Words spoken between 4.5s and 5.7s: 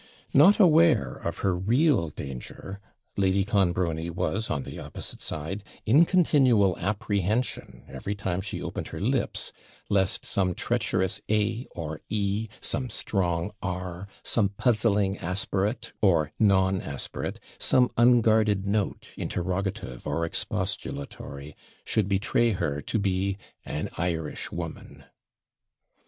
the opposite side,